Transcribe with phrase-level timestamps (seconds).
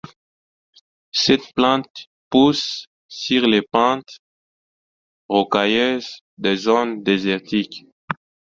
[1.11, 4.17] Cette plante pousse sur les pentes
[5.29, 7.85] rocailleuses des zones désertiques.